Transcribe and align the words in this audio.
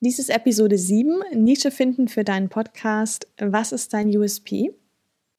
Dies 0.00 0.20
ist 0.20 0.30
Episode 0.30 0.78
7, 0.78 1.24
Nische 1.34 1.72
finden 1.72 2.06
für 2.06 2.22
deinen 2.22 2.48
Podcast. 2.48 3.26
Was 3.36 3.72
ist 3.72 3.92
dein 3.92 4.16
USP? 4.16 4.70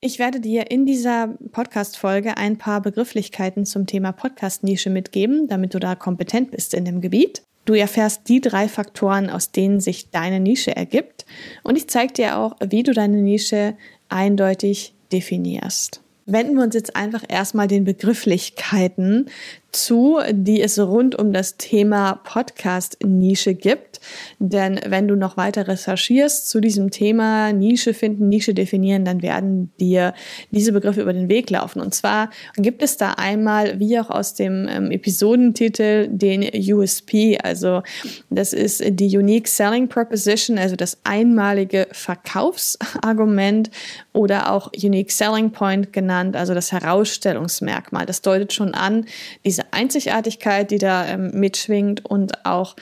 Ich 0.02 0.20
werde 0.20 0.42
dir 0.42 0.70
in 0.70 0.86
dieser 0.86 1.30
Podcast-Folge 1.54 2.36
ein 2.36 2.58
paar 2.58 2.82
Begrifflichkeiten 2.82 3.66
zum 3.66 3.88
Thema 3.88 4.12
Podcast-Nische 4.12 4.90
mitgeben, 4.90 5.48
damit 5.48 5.74
du 5.74 5.80
da 5.80 5.96
kompetent 5.96 6.52
bist 6.52 6.74
in 6.74 6.84
dem 6.84 7.00
Gebiet. 7.00 7.42
Du 7.64 7.74
erfährst 7.74 8.28
die 8.28 8.42
drei 8.42 8.68
Faktoren, 8.68 9.30
aus 9.30 9.54
denen 9.54 9.80
sich 9.80 10.10
deine 10.10 10.42
Nische 10.42 10.76
ergibt. 10.76 11.26
Und 11.64 11.78
ich 11.78 11.88
zeige 11.88 12.12
dir 12.12 12.38
auch, 12.38 12.58
wie 12.60 12.84
du 12.84 12.92
deine 12.92 13.22
Nische 13.22 13.78
eindeutig 14.10 14.94
definierst. 15.14 16.02
Wenden 16.26 16.58
wir 16.58 16.64
uns 16.64 16.76
jetzt 16.76 16.98
einfach 16.98 17.24
erstmal 17.26 17.70
den 17.70 17.86
Begrifflichkeiten 17.86 19.30
zu, 19.72 20.20
die 20.32 20.62
es 20.62 20.80
rund 20.80 21.16
um 21.16 21.34
das 21.34 21.58
Thema 21.58 22.20
Podcast-Nische 22.24 23.54
gibt. 23.54 24.00
Denn 24.40 24.80
wenn 24.86 25.08
du 25.08 25.16
noch 25.16 25.38
weiter 25.38 25.68
recherchierst 25.68 26.50
zu 26.50 26.60
diesem 26.60 26.92
Thema 26.92 27.52
Nische 27.52 27.94
finden, 27.94 28.30
Nische 28.30 28.54
definieren, 28.54 29.06
dann 29.06 29.22
werden 29.22 29.72
dir 29.80 30.14
diese 30.52 30.72
Begriffe 30.72 31.02
über 31.02 31.14
den 31.14 31.30
Weg 31.30 31.50
laufen. 31.50 31.82
Und 31.82 31.94
zwar 31.94 32.30
gibt 32.56 32.82
es 32.82 32.98
da 32.98 33.14
einmal, 33.14 33.80
wie 33.80 34.00
auch 34.00 34.10
aus 34.10 34.34
dem 34.34 34.68
ähm, 34.70 34.92
Episodentitel, 34.92 36.08
den 36.10 36.50
USP. 36.54 37.38
Also 37.42 37.84
das 38.30 38.54
ist 38.54 38.84
die 38.88 39.18
Unique 39.18 39.48
Selling 39.48 39.88
Proposition, 39.88 40.58
also 40.58 40.76
das 40.76 40.98
einmalige 41.04 41.88
Verkaufsargument 41.92 43.70
oder 44.14 44.52
auch 44.52 44.72
Unique 44.74 45.12
Selling 45.12 45.52
Point 45.52 45.94
genannt, 45.94 46.36
also 46.36 46.54
das 46.54 46.72
Herausstellungsmerkmal. 46.72 48.06
Das 48.06 48.22
deutet 48.22 48.54
schon 48.54 48.74
an, 48.74 49.06
diese 49.46 49.59
diese 49.60 49.74
Einzigartigkeit, 49.74 50.72
die 50.72 50.78
da 50.78 51.06
ähm, 51.08 51.32
mitschwingt 51.34 52.06
und 52.06 52.46
auch 52.46 52.76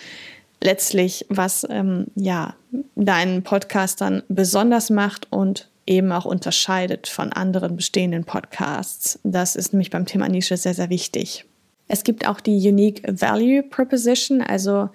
letztlich, 0.62 1.26
was 1.30 1.66
ähm, 1.70 2.08
ja 2.16 2.56
deinen 2.96 3.44
Podcast 3.44 4.02
dann 4.02 4.24
besonders 4.28 4.90
macht 4.90 5.32
und 5.32 5.70
eben 5.86 6.12
auch 6.12 6.26
unterscheidet 6.26 7.08
von 7.08 7.32
anderen 7.32 7.78
bestehenden 7.78 8.26
Podcasts. 8.26 9.20
Das 9.24 9.56
ist 9.56 9.74
nämlich 9.74 9.90
beim 9.90 10.06
Thema 10.06 10.28
Nische 10.28 10.58
sehr, 10.58 10.74
sehr 10.74 10.90
wichtig. 10.90 11.46
Es 11.88 12.04
gibt 12.04 12.28
auch 12.28 12.42
die 12.42 12.58
Unique 12.68 13.02
Value 13.08 13.64
Proposition, 13.64 14.42
also 14.42 14.90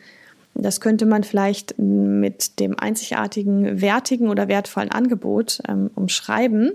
das 0.55 0.83
könnte 0.83 1.07
man 1.07 1.25
vielleicht 1.25 1.79
mit 1.79 2.61
dem 2.61 2.79
einzigartigen, 2.79 3.81
wertigen 3.81 4.29
oder 4.29 4.49
wertvollen 4.49 4.91
Angebot 4.91 5.63
ähm, 5.67 5.91
umschreiben. 5.95 6.73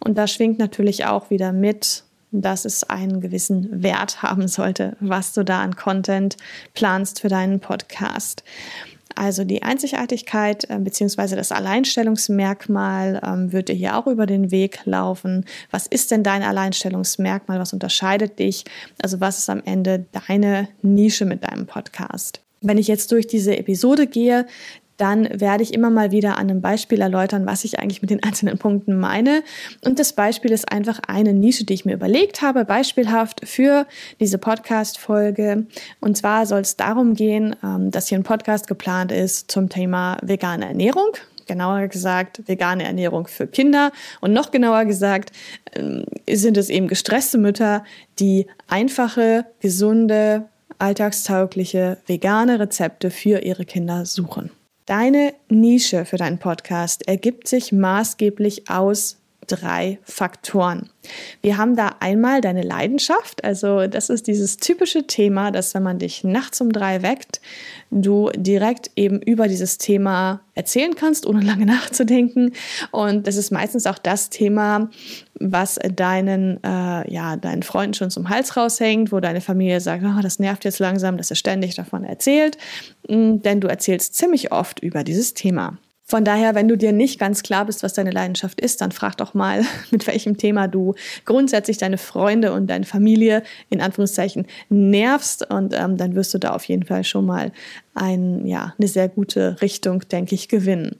Und 0.00 0.16
da 0.16 0.26
schwingt 0.26 0.58
natürlich 0.58 1.04
auch 1.04 1.28
wieder 1.28 1.52
mit, 1.52 2.04
dass 2.32 2.64
es 2.64 2.84
einen 2.84 3.20
gewissen 3.20 3.82
Wert 3.82 4.22
haben 4.22 4.48
sollte, 4.48 4.96
was 5.00 5.32
du 5.32 5.44
da 5.44 5.62
an 5.62 5.76
Content 5.76 6.36
planst 6.74 7.20
für 7.20 7.28
deinen 7.28 7.60
Podcast. 7.60 8.42
Also 9.14 9.44
die 9.44 9.62
Einzigartigkeit 9.62 10.68
äh, 10.70 10.78
bzw. 10.78 11.36
das 11.36 11.52
Alleinstellungsmerkmal 11.52 13.20
ähm, 13.24 13.52
wird 13.52 13.68
dir 13.68 13.74
hier 13.74 13.96
auch 13.96 14.06
über 14.06 14.26
den 14.26 14.50
Weg 14.50 14.80
laufen. 14.84 15.44
Was 15.70 15.86
ist 15.86 16.10
denn 16.10 16.22
dein 16.22 16.42
Alleinstellungsmerkmal? 16.42 17.58
Was 17.58 17.72
unterscheidet 17.72 18.38
dich? 18.38 18.64
Also 19.02 19.20
was 19.20 19.38
ist 19.38 19.50
am 19.50 19.62
Ende 19.64 20.06
deine 20.28 20.68
Nische 20.82 21.24
mit 21.24 21.44
deinem 21.44 21.66
Podcast? 21.66 22.40
Wenn 22.62 22.78
ich 22.78 22.86
jetzt 22.86 23.10
durch 23.10 23.26
diese 23.26 23.56
Episode 23.56 24.06
gehe, 24.06 24.46
dann 24.96 25.28
werde 25.40 25.62
ich 25.62 25.74
immer 25.74 25.90
mal 25.90 26.10
wieder 26.10 26.38
an 26.38 26.50
einem 26.50 26.60
Beispiel 26.60 27.00
erläutern, 27.00 27.46
was 27.46 27.64
ich 27.64 27.78
eigentlich 27.78 28.02
mit 28.02 28.10
den 28.10 28.22
einzelnen 28.24 28.58
Punkten 28.58 28.98
meine. 28.98 29.42
Und 29.84 29.98
das 29.98 30.12
Beispiel 30.12 30.52
ist 30.52 30.70
einfach 30.70 31.00
eine 31.06 31.32
Nische, 31.32 31.64
die 31.64 31.74
ich 31.74 31.84
mir 31.84 31.94
überlegt 31.94 32.42
habe, 32.42 32.64
beispielhaft 32.64 33.46
für 33.46 33.86
diese 34.20 34.38
Podcast-Folge. 34.38 35.66
Und 36.00 36.16
zwar 36.16 36.46
soll 36.46 36.60
es 36.60 36.76
darum 36.76 37.14
gehen, 37.14 37.56
ähm, 37.62 37.90
dass 37.90 38.08
hier 38.08 38.18
ein 38.18 38.24
Podcast 38.24 38.66
geplant 38.66 39.12
ist 39.12 39.50
zum 39.50 39.68
Thema 39.68 40.18
vegane 40.22 40.66
Ernährung 40.66 41.16
genauer 41.46 41.88
gesagt 41.88 42.42
vegane 42.46 42.84
Ernährung 42.84 43.26
für 43.26 43.46
Kinder 43.46 43.90
und 44.20 44.32
noch 44.32 44.52
genauer 44.52 44.84
gesagt 44.84 45.32
ähm, 45.74 46.04
sind 46.30 46.56
es 46.56 46.70
eben 46.70 46.88
gestresste 46.88 47.36
Mütter, 47.36 47.84
die 48.18 48.46
einfache, 48.68 49.44
gesunde, 49.60 50.44
alltagstaugliche 50.78 51.98
vegane 52.06 52.58
Rezepte 52.58 53.10
für 53.10 53.40
ihre 53.40 53.64
Kinder 53.64 54.04
suchen. 54.04 54.50
Deine 54.86 55.34
Nische 55.48 56.04
für 56.04 56.16
deinen 56.16 56.38
Podcast 56.38 57.06
ergibt 57.06 57.46
sich 57.46 57.70
maßgeblich 57.70 58.68
aus 58.68 59.21
drei 59.46 59.98
Faktoren. 60.04 60.88
Wir 61.40 61.56
haben 61.58 61.74
da 61.76 61.96
einmal 62.00 62.40
deine 62.40 62.62
Leidenschaft, 62.62 63.44
also 63.44 63.86
das 63.86 64.08
ist 64.08 64.26
dieses 64.26 64.56
typische 64.56 65.06
Thema, 65.06 65.50
dass 65.50 65.74
wenn 65.74 65.82
man 65.82 65.98
dich 65.98 66.22
nachts 66.22 66.60
um 66.60 66.72
drei 66.72 67.02
weckt, 67.02 67.40
du 67.90 68.30
direkt 68.36 68.90
eben 68.96 69.20
über 69.20 69.48
dieses 69.48 69.78
Thema 69.78 70.40
erzählen 70.54 70.94
kannst, 70.94 71.26
ohne 71.26 71.40
lange 71.44 71.66
nachzudenken. 71.66 72.52
Und 72.90 73.26
das 73.26 73.36
ist 73.36 73.50
meistens 73.50 73.86
auch 73.86 73.98
das 73.98 74.30
Thema, 74.30 74.90
was 75.34 75.78
deinen, 75.94 76.62
äh, 76.62 77.12
ja, 77.12 77.36
deinen 77.36 77.62
Freunden 77.62 77.94
schon 77.94 78.10
zum 78.10 78.28
Hals 78.28 78.56
raushängt, 78.56 79.12
wo 79.12 79.20
deine 79.20 79.40
Familie 79.40 79.80
sagt, 79.80 80.04
oh, 80.04 80.22
das 80.22 80.38
nervt 80.38 80.64
jetzt 80.64 80.78
langsam, 80.78 81.16
dass 81.16 81.30
er 81.30 81.36
ständig 81.36 81.74
davon 81.74 82.04
erzählt. 82.04 82.56
Denn 83.08 83.60
du 83.60 83.68
erzählst 83.68 84.14
ziemlich 84.14 84.52
oft 84.52 84.80
über 84.80 85.04
dieses 85.04 85.34
Thema. 85.34 85.78
Von 86.12 86.26
daher, 86.26 86.54
wenn 86.54 86.68
du 86.68 86.76
dir 86.76 86.92
nicht 86.92 87.18
ganz 87.18 87.42
klar 87.42 87.64
bist, 87.64 87.82
was 87.82 87.94
deine 87.94 88.10
Leidenschaft 88.10 88.60
ist, 88.60 88.82
dann 88.82 88.92
frag 88.92 89.16
doch 89.16 89.32
mal, 89.32 89.64
mit 89.90 90.06
welchem 90.06 90.36
Thema 90.36 90.68
du 90.68 90.94
grundsätzlich 91.24 91.78
deine 91.78 91.96
Freunde 91.96 92.52
und 92.52 92.66
deine 92.66 92.84
Familie 92.84 93.42
in 93.70 93.80
Anführungszeichen 93.80 94.46
nervst. 94.68 95.50
Und 95.50 95.72
ähm, 95.72 95.96
dann 95.96 96.14
wirst 96.14 96.34
du 96.34 96.38
da 96.38 96.50
auf 96.50 96.64
jeden 96.64 96.84
Fall 96.84 97.04
schon 97.04 97.24
mal 97.24 97.50
ein, 97.94 98.46
ja, 98.46 98.74
eine 98.78 98.88
sehr 98.88 99.08
gute 99.08 99.56
Richtung, 99.62 100.06
denke 100.10 100.34
ich, 100.34 100.48
gewinnen. 100.48 100.98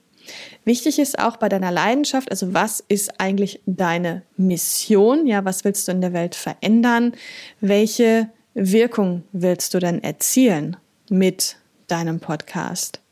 Wichtig 0.65 0.99
ist 0.99 1.19
auch 1.19 1.37
bei 1.37 1.51
deiner 1.51 1.73
Leidenschaft, 1.73 2.31
also 2.31 2.55
was 2.55 2.83
ist 2.89 3.21
eigentlich 3.21 3.61
deine 3.67 4.23
Mission? 4.39 5.27
Ja, 5.27 5.45
was 5.45 5.63
willst 5.63 5.89
du 5.89 5.93
in 5.93 6.01
der 6.01 6.15
Welt 6.15 6.35
verändern? 6.35 7.13
Welche 7.61 8.31
Wirkung 8.55 9.25
willst 9.33 9.75
du 9.75 9.79
denn 9.79 10.03
erzielen 10.03 10.79
mit 11.11 11.57
deinem 11.87 12.19
Podcast? 12.19 13.03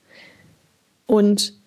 Und 1.05 1.60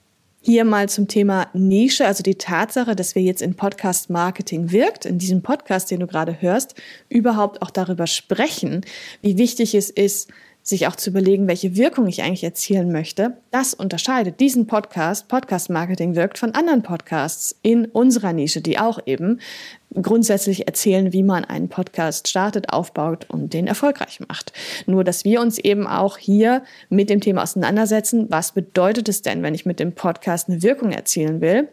hier 0.45 0.65
mal 0.65 0.89
zum 0.89 1.07
Thema 1.07 1.47
Nische, 1.53 2.05
also 2.05 2.21
die 2.21 2.35
Tatsache, 2.35 2.97
dass 2.97 3.15
wir 3.15 3.21
jetzt 3.21 3.41
in 3.41 3.55
Podcast 3.55 4.09
Marketing 4.09 4.71
wirkt, 4.71 5.05
in 5.05 5.17
diesem 5.17 5.41
Podcast, 5.41 5.89
den 5.89 6.01
du 6.01 6.07
gerade 6.07 6.41
hörst, 6.41 6.75
überhaupt 7.07 7.61
auch 7.61 7.71
darüber 7.71 8.07
sprechen, 8.07 8.81
wie 9.21 9.37
wichtig 9.37 9.73
es 9.73 9.89
ist, 9.89 10.29
sich 10.63 10.88
auch 10.88 10.96
zu 10.96 11.09
überlegen, 11.09 11.47
welche 11.47 11.75
Wirkung 11.75 12.07
ich 12.07 12.24
eigentlich 12.24 12.44
erzielen 12.44 12.91
möchte. 12.91 13.38
Das 13.51 13.74
unterscheidet 13.74 14.40
diesen 14.40 14.66
Podcast, 14.66 15.28
Podcast 15.28 15.69
Marketing 15.69 16.16
wirkt, 16.16 16.38
von 16.38 16.56
anderen 16.56 16.81
Podcasts 16.81 17.56
in 17.62 17.85
unserer 17.85 18.31
Nische, 18.31 18.62
die 18.62 18.79
auch 18.79 19.00
eben 19.06 19.41
grundsätzlich 20.01 20.66
erzählen, 20.66 21.12
wie 21.12 21.22
man 21.22 21.44
einen 21.46 21.68
Podcast 21.68 22.29
startet, 22.29 22.72
aufbaut 22.72 23.25
und 23.29 23.53
den 23.53 23.68
erfolgreich 23.68 24.22
macht. 24.28 24.53
Nur, 24.88 25.03
dass 25.03 25.25
wir 25.25 25.41
uns 25.41 25.59
eben 25.59 25.85
auch 25.85 26.18
hier 26.18 26.63
mit 26.90 27.09
dem 27.09 27.19
Thema 27.19 27.44
auseinandersetzen. 27.44 28.27
Was 28.30 28.54
bedeutet 28.54 29.09
es 29.09 29.21
denn, 29.21 29.44
wenn 29.44 29.54
ich 29.54 29.66
mit 29.66 29.80
dem 29.80 29.92
Podcast 29.92 30.50
eine 30.50 30.63
Wirkung 30.63 30.92
erzielen 30.92 31.42
will? 31.42 31.68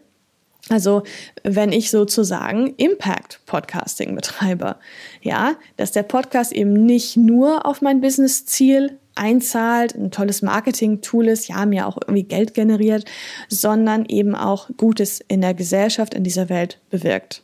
Also, 0.69 1.03
wenn 1.43 1.71
ich 1.71 1.89
sozusagen 1.89 2.75
Impact 2.77 3.41
Podcasting 3.45 4.15
betreibe, 4.15 4.77
ja, 5.21 5.55
dass 5.77 5.91
der 5.91 6.03
Podcast 6.03 6.51
eben 6.51 6.73
nicht 6.85 7.17
nur 7.17 7.65
auf 7.65 7.81
mein 7.81 7.99
Business-Ziel 7.99 8.99
einzahlt, 9.15 9.95
ein 9.95 10.11
tolles 10.11 10.41
Marketing-Tool 10.41 11.27
ist, 11.27 11.47
ja, 11.47 11.65
mir 11.65 11.87
auch 11.87 11.97
irgendwie 11.97 12.23
Geld 12.23 12.53
generiert, 12.53 13.05
sondern 13.49 14.05
eben 14.05 14.35
auch 14.35 14.69
Gutes 14.77 15.19
in 15.27 15.41
der 15.41 15.53
Gesellschaft, 15.53 16.13
in 16.13 16.23
dieser 16.23 16.49
Welt 16.49 16.79
bewirkt. 16.89 17.43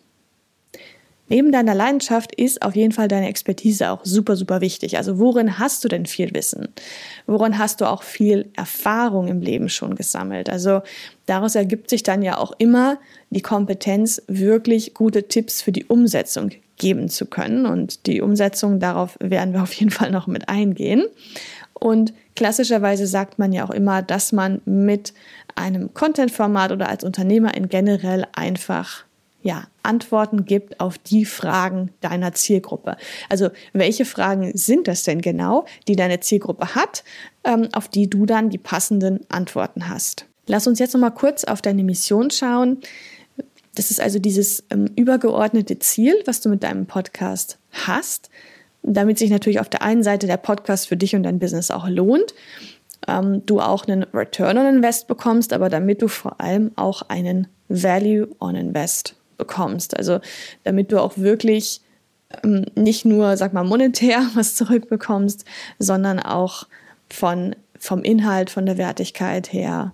Neben 1.30 1.52
deiner 1.52 1.76
Leidenschaft 1.76 2.34
ist 2.36 2.62
auf 2.62 2.76
jeden 2.76 2.92
Fall 2.92 3.08
deine 3.08 3.28
Expertise 3.28 3.90
auch 3.92 4.02
super, 4.04 4.36
super 4.36 4.62
wichtig. 4.62 4.98
Also 4.98 5.20
worin 5.20 5.60
hast 5.60 5.84
du 5.84 5.88
denn 5.88 6.06
viel 6.06 6.34
Wissen? 6.34 6.70
Worin 7.26 7.58
hast 7.58 7.82
du 7.82 7.86
auch 7.86 8.04
viel 8.04 8.50
Erfahrung 8.56 9.28
im 9.28 9.42
Leben 9.42 9.70
schon 9.70 9.96
gesammelt? 9.96 10.50
Also 10.50 10.82
daraus 11.26 11.56
ergibt 11.56 11.90
sich 11.90 12.04
dann 12.04 12.22
ja 12.22 12.38
auch 12.38 12.54
immer 12.58 12.98
die 13.30 13.42
Kompetenz, 13.42 14.22
wirklich 14.28 14.94
gute 14.94 15.28
Tipps 15.28 15.62
für 15.62 15.72
die 15.72 15.86
Umsetzung 15.86 16.52
geben 16.78 17.10
zu 17.10 17.26
können. 17.26 17.66
Und 17.66 18.06
die 18.08 18.22
Umsetzung, 18.22 18.80
darauf 18.80 19.18
werden 19.20 19.54
wir 19.54 19.64
auf 19.64 19.74
jeden 19.74 19.92
Fall 19.92 20.12
noch 20.12 20.28
mit 20.28 20.50
eingehen. 20.50 21.06
Und 21.74 22.14
Klassischerweise 22.38 23.08
sagt 23.08 23.40
man 23.40 23.52
ja 23.52 23.66
auch 23.66 23.72
immer, 23.72 24.04
dass 24.04 24.32
man 24.32 24.62
mit 24.64 25.12
einem 25.56 25.92
Content-Format 25.96 26.72
oder 26.72 26.88
als 26.88 27.04
Unternehmer 27.04 27.56
in 27.58 27.68
generell 27.68 28.28
einfach 28.32 29.06
ja, 29.48 29.64
Antworten 29.82 30.44
gibt 30.44 30.82
auf 30.82 30.98
die 30.98 31.24
Fragen 31.24 31.92
deiner 32.02 32.34
Zielgruppe. 32.34 32.98
Also 33.30 33.50
welche 33.72 34.04
Fragen 34.04 34.52
sind 34.58 34.90
das 34.90 35.04
denn 35.04 35.22
genau, 35.22 35.64
die 35.88 35.96
deine 35.96 36.20
Zielgruppe 36.20 36.76
hat, 36.76 37.06
ähm, 37.46 37.70
auf 37.72 37.88
die 37.88 38.10
du 38.10 38.26
dann 38.26 38.50
die 38.50 38.58
passenden 38.58 39.22
Antworten 39.30 39.88
hast. 39.88 40.26
Lass 40.48 40.68
uns 40.68 40.80
jetzt 40.80 40.94
noch 40.94 41.00
mal 41.00 41.12
kurz 41.12 41.46
auf 41.46 41.62
deine 41.62 41.86
Mission 41.86 42.30
schauen. 42.30 42.80
Das 43.74 43.90
ist 43.90 44.02
also 44.02 44.20
dieses 44.20 44.66
ähm, 44.70 44.90
übergeordnete 44.98 45.80
Ziel, 45.80 46.22
was 46.26 46.42
du 46.42 46.50
mit 46.50 46.64
deinem 46.64 46.86
Podcast 46.86 47.58
hast, 47.72 48.30
damit 48.84 49.18
sich 49.18 49.30
natürlich 49.30 49.62
auf 49.62 49.70
der 49.70 49.82
einen 49.82 50.04
Seite 50.04 50.28
der 50.28 50.36
Podcast 50.36 50.90
für 50.90 50.98
dich 50.98 51.16
und 51.16 51.24
dein 51.24 51.40
Business 51.40 51.72
auch 51.72 51.88
lohnt, 51.88 52.34
ähm, 53.08 53.46
du 53.46 53.62
auch 53.62 53.88
einen 53.88 54.04
Return 54.14 54.58
on 54.58 54.66
Invest 54.66 55.08
bekommst, 55.08 55.54
aber 55.54 55.70
damit 55.70 56.02
du 56.02 56.10
vor 56.10 56.42
allem 56.42 56.72
auch 56.76 57.04
einen 57.04 57.48
Value 57.70 58.28
on 58.42 58.56
Invest 58.56 59.17
bekommst. 59.38 59.98
Also 59.98 60.20
damit 60.64 60.92
du 60.92 61.00
auch 61.00 61.18
wirklich 61.18 61.82
ähm, 62.44 62.66
nicht 62.76 63.06
nur, 63.06 63.38
sag 63.38 63.54
mal, 63.54 63.64
monetär 63.64 64.26
was 64.34 64.56
zurückbekommst, 64.56 65.46
sondern 65.80 66.20
auch 66.20 66.68
von, 67.10 67.56
vom 67.80 68.04
Inhalt, 68.04 68.50
von 68.50 68.66
der 68.66 68.78
Wertigkeit 68.78 69.54
her 69.54 69.94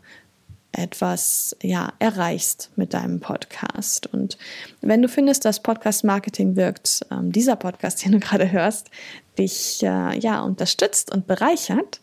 etwas 0.73 1.55
ja 1.61 1.93
erreichst 1.99 2.71
mit 2.75 2.93
deinem 2.93 3.19
Podcast. 3.19 4.11
Und 4.11 4.37
wenn 4.81 5.01
du 5.01 5.07
findest, 5.07 5.45
dass 5.45 5.61
Podcast 5.61 6.03
Marketing 6.03 6.55
wirkt, 6.55 7.05
ähm, 7.11 7.31
dieser 7.31 7.55
Podcast, 7.55 8.03
den 8.05 8.13
du 8.13 8.19
gerade 8.19 8.51
hörst, 8.51 8.89
dich 9.37 9.81
äh, 9.83 10.17
ja 10.19 10.41
unterstützt 10.41 11.13
und 11.13 11.27
bereichert, 11.27 12.01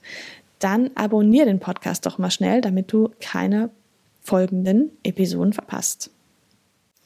dann 0.60 0.90
abonniere 0.94 1.46
den 1.46 1.58
Podcast 1.58 2.06
doch 2.06 2.18
mal 2.18 2.30
schnell, 2.30 2.60
damit 2.60 2.92
du 2.92 3.10
keine 3.20 3.70
folgenden 4.22 4.90
Episoden 5.02 5.52
verpasst. 5.52 6.10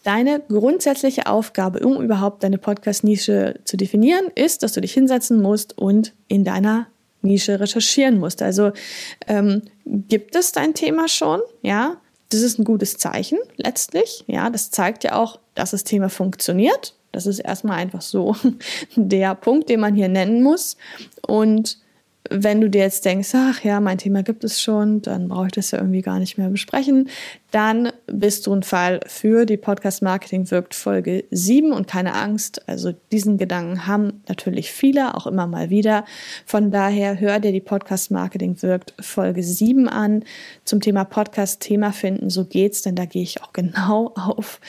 Deine 0.05 0.41
grundsätzliche 0.49 1.27
Aufgabe, 1.27 1.81
um 1.81 2.01
überhaupt 2.01 2.45
deine 2.45 2.59
Podcast-Nische 2.59 3.61
zu 3.65 3.77
definieren, 3.77 4.27
ist, 4.35 4.63
dass 4.63 4.75
du 4.75 4.81
dich 4.81 4.93
hinsetzen 4.93 5.41
musst 5.43 5.77
und 5.77 6.13
in 6.29 6.45
deiner 6.45 6.87
Nische 7.23 7.59
recherchieren 7.59 8.21
musst. 8.21 8.43
Also 8.43 8.73
ähm, 9.27 9.63
gibt 9.85 10.37
es 10.37 10.53
dein 10.53 10.75
Thema 10.75 11.09
schon? 11.09 11.41
Ja, 11.63 11.97
das 12.29 12.43
ist 12.43 12.59
ein 12.59 12.65
gutes 12.65 12.99
Zeichen 12.99 13.39
letztlich. 13.57 14.25
Ja, 14.27 14.51
das 14.51 14.71
zeigt 14.71 15.05
ja 15.05 15.17
auch, 15.17 15.41
dass 15.55 15.71
das 15.73 15.85
Thema 15.85 16.09
funktioniert. 16.09 16.95
Das 17.13 17.27
ist 17.27 17.39
erstmal 17.39 17.79
einfach 17.79 18.03
so 18.03 18.37
der 18.97 19.35
Punkt, 19.35 19.69
den 19.69 19.81
man 19.81 19.95
hier 19.95 20.09
nennen 20.09 20.43
muss. 20.43 20.77
Und 21.27 21.79
wenn 22.31 22.61
du 22.61 22.71
dir 22.71 22.83
jetzt 22.83 23.05
denkst, 23.05 23.35
ach 23.35 23.63
ja, 23.65 23.81
mein 23.81 23.99
Thema 23.99 24.23
gibt 24.23 24.45
es 24.45 24.61
schon, 24.61 25.03
dann 25.03 25.29
brauche 25.29 25.47
ich 25.47 25.53
das 25.53 25.71
ja 25.73 25.79
irgendwie 25.79 26.01
gar 26.01 26.19
nicht 26.19 26.39
mehr 26.39 26.49
besprechen, 26.49 27.11
dann 27.51 27.93
bist 28.07 28.47
du 28.47 28.55
ein 28.55 28.63
Fall 28.63 29.01
für 29.07 29.45
die 29.45 29.59
Podcast 29.59 30.01
Marketing 30.01 30.51
wirkt 30.51 30.75
Folge 30.75 31.25
7 31.31 31.73
und 31.73 31.87
keine 31.87 32.15
Angst. 32.15 32.67
Also 32.67 32.93
diesen 33.13 33.37
Gedanken 33.37 33.87
haben 33.87 34.23
natürlich 34.27 34.73
viele, 34.73 35.15
auch 35.15 35.27
immer 35.27 35.47
mal 35.47 35.69
wieder. 35.69 36.05
Von 36.47 36.71
daher 36.71 37.21
hör 37.21 37.41
dir 37.41 37.53
die 37.53 37.61
Podcast 37.61 38.11
Marketing 38.11 38.61
wirkt 38.63 38.95
Folge 38.99 39.43
7 39.43 39.89
an 39.89 40.25
zum 40.65 40.81
Thema 40.81 41.05
Podcast 41.05 41.61
Thema 41.61 41.93
finden. 41.93 42.31
So 42.31 42.47
geht's, 42.47 42.83
denn 42.83 42.97
da 42.97 43.05
gehe 43.05 43.23
ich 43.23 43.43
auch 43.43 43.53
genau 43.53 44.13
auf, 44.17 44.61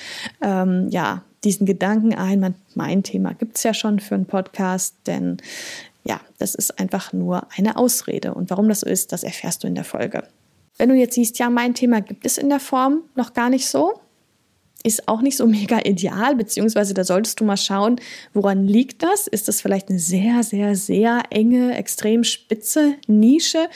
ähm, 0.42 0.90
ja, 0.90 1.24
diesen 1.46 1.66
Gedanken 1.66 2.14
ein. 2.14 2.56
Mein 2.74 3.04
Thema 3.04 3.34
gibt's 3.34 3.64
ja 3.64 3.74
schon 3.74 4.00
für 4.00 4.16
einen 4.16 4.26
Podcast, 4.26 4.96
denn 5.08 5.38
ja, 6.06 6.22
das 6.38 6.56
ist 6.56 6.80
einfach 6.80 7.14
nur 7.14 7.48
eine 7.58 7.78
Ausrede. 7.78 8.34
Und 8.34 8.50
warum 8.50 8.70
das 8.70 8.82
so 8.82 8.88
ist, 8.88 9.12
das 9.12 9.24
erfährst 9.24 9.64
du 9.64 9.68
in 9.68 9.76
der 9.76 9.84
Folge. 9.84 10.24
Wenn 10.78 10.90
du 10.90 10.96
jetzt 10.96 11.16
siehst, 11.16 11.40
ja, 11.40 11.50
mein 11.50 11.74
Thema 11.74 12.02
gibt 12.02 12.26
es 12.26 12.38
in 12.38 12.50
der 12.50 12.60
Form 12.60 13.04
noch 13.16 13.34
gar 13.34 13.50
nicht 13.50 13.68
so, 13.68 14.00
ist 14.84 15.08
auch 15.08 15.22
nicht 15.22 15.36
so 15.36 15.48
mega 15.48 15.80
ideal, 15.84 16.36
beziehungsweise 16.36 16.94
da 16.94 17.04
solltest 17.04 17.40
du 17.40 17.44
mal 17.44 17.58
schauen, 17.58 18.00
woran 18.34 18.66
liegt 18.66 19.04
das? 19.04 19.28
Ist 19.28 19.48
das 19.48 19.62
vielleicht 19.62 19.90
eine 19.90 20.00
sehr, 20.00 20.44
sehr, 20.44 20.76
sehr 20.76 21.24
enge, 21.32 21.76
extrem 21.76 22.24
spitze 22.24 22.96
Nische 23.08 23.68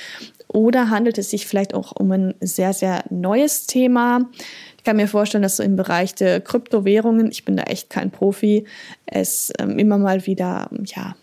oder 0.48 0.90
handelt 0.90 1.18
es 1.18 1.32
sich 1.32 1.48
vielleicht 1.48 1.74
auch 1.74 1.94
um 1.96 2.12
ein 2.12 2.36
sehr, 2.42 2.74
sehr 2.74 3.04
neues 3.10 3.66
Thema? 3.66 4.30
Ich 4.78 4.84
kann 4.84 4.98
mir 4.98 5.08
vorstellen, 5.08 5.42
dass 5.42 5.58
so 5.58 5.64
im 5.64 5.76
Bereich 5.76 6.16
der 6.16 6.42
Kryptowährungen, 6.42 7.32
ich 7.32 7.44
bin 7.44 7.58
da 7.58 7.64
echt 7.64 7.90
kein 7.90 8.12
Profi, 8.12 8.66
es 9.06 9.52
ähm, 9.60 9.78
immer 9.78 9.98
mal 9.98 10.26
wieder, 10.26 10.70
ja, 10.86 11.16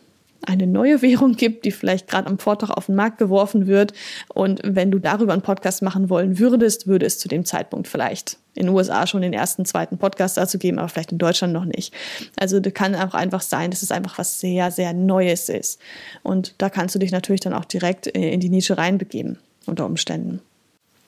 eine 0.47 0.67
neue 0.67 1.03
Währung 1.03 1.33
gibt, 1.33 1.65
die 1.65 1.71
vielleicht 1.71 2.09
gerade 2.09 2.29
am 2.29 2.39
Vortag 2.39 2.71
auf 2.71 2.87
den 2.87 2.95
Markt 2.95 3.19
geworfen 3.19 3.67
wird. 3.67 3.93
Und 4.29 4.61
wenn 4.65 4.91
du 4.91 4.99
darüber 4.99 5.33
einen 5.33 5.43
Podcast 5.43 5.83
machen 5.83 6.09
wollen 6.09 6.39
würdest, 6.39 6.87
würde 6.87 7.07
es 7.07 7.19
zu 7.19 7.29
dem 7.29 7.45
Zeitpunkt 7.45 7.89
vielleicht 7.89 8.39
in 8.55 8.67
den 8.67 8.75
USA 8.75 9.07
schon 9.07 9.21
den 9.21 9.35
ersten, 9.35 9.67
zweiten 9.67 9.99
Podcast 9.99 10.39
dazu 10.39 10.59
geben, 10.59 10.79
aber 10.79 10.89
vielleicht 10.89 11.13
in 11.13 11.19
Deutschland 11.19 11.53
noch 11.53 11.67
nicht. 11.67 11.93
Also 12.37 12.59
da 12.59 12.71
kann 12.71 12.95
auch 12.95 13.13
einfach 13.13 13.43
sein, 13.43 13.71
dass 13.71 13.83
es 13.83 13.91
einfach 13.91 14.19
was 14.19 14.41
sehr, 14.41 14.71
sehr 14.71 14.95
Neues 14.95 15.49
ist. 15.51 15.79
Und 16.23 16.55
da 16.59 16.71
kannst 16.71 16.95
du 16.95 16.99
dich 16.99 17.13
natürlich 17.13 17.43
dann 17.43 17.53
auch 17.53 17.67
direkt 17.67 18.07
in 18.07 18.41
die 18.41 18.49
Nische 18.49 18.79
reinbegeben 18.79 19.39
unter 19.67 19.85
Umständen. 19.85 20.41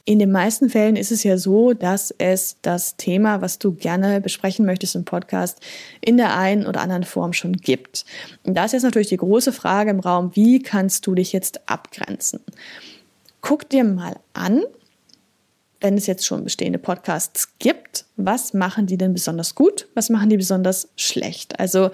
In 0.09 0.19
den 0.19 0.33
meisten 0.33 0.71
Fällen 0.71 0.97
ist 0.97 1.13
es 1.13 1.23
ja 1.23 1.37
so, 1.37 1.75
dass 1.75 2.15
es 2.17 2.57
das 2.63 2.97
Thema, 2.97 3.43
was 3.43 3.59
du 3.59 3.75
gerne 3.75 4.23
besprechen 4.23 4.65
möchtest 4.65 4.95
im 4.95 5.05
Podcast, 5.05 5.61
in 6.01 6.17
der 6.17 6.35
einen 6.35 6.67
oder 6.67 6.81
anderen 6.81 7.05
Form 7.05 7.35
schon 7.35 7.53
gibt. 7.53 8.07
Und 8.43 8.55
da 8.55 8.65
ist 8.65 8.73
jetzt 8.73 8.85
natürlich 8.85 9.11
die 9.11 9.19
große 9.19 9.53
Frage 9.53 9.91
im 9.91 10.01
Raum, 10.01 10.31
wie 10.33 10.63
kannst 10.63 11.07
du 11.07 11.15
dich 11.15 11.35
jetzt 11.35 11.69
abgrenzen? 11.69 12.41
Guck 13.43 13.69
dir 13.69 13.85
mal 13.85 14.17
an, 14.33 14.63
wenn 15.81 15.97
es 15.97 16.07
jetzt 16.07 16.27
schon 16.27 16.45
bestehende 16.45 16.79
Podcasts 16.79 17.57
gibt, 17.59 18.05
was 18.17 18.53
machen 18.53 18.87
die 18.87 18.97
denn 18.97 19.13
besonders 19.13 19.55
gut? 19.55 19.87
Was 19.95 20.11
machen 20.11 20.29
die 20.29 20.37
besonders 20.37 20.89
schlecht? 20.97 21.59
Also 21.61 21.91